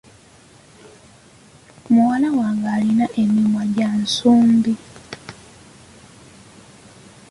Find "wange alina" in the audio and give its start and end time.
2.37-3.05